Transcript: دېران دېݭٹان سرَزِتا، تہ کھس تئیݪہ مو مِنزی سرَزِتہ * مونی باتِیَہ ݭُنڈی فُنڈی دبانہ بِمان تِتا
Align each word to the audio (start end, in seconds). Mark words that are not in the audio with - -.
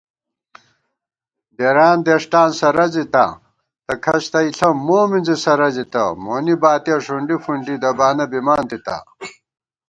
دېران 1.57 1.97
دېݭٹان 2.05 2.49
سرَزِتا، 2.59 3.25
تہ 3.85 3.93
کھس 4.03 4.23
تئیݪہ 4.33 4.67
مو 4.85 4.99
مِنزی 5.09 5.35
سرَزِتہ 5.43 6.03
* 6.13 6.21
مونی 6.23 6.55
باتِیَہ 6.61 6.95
ݭُنڈی 7.05 7.37
فُنڈی 7.43 7.75
دبانہ 7.81 8.25
بِمان 8.31 8.61
تِتا 8.69 8.97